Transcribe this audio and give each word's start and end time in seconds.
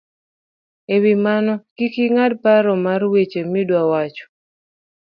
E 0.93 0.95
wi 1.03 1.13
mano, 1.25 1.53
kik 1.75 1.95
ing'ad 2.05 2.33
paro 2.43 2.73
mar 2.85 3.01
weche 3.13 3.41
miduawacho 3.51 4.25